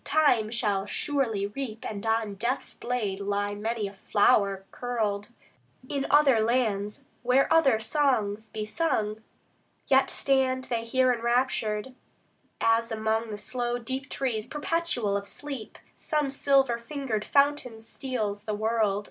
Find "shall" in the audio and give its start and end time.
0.49-0.87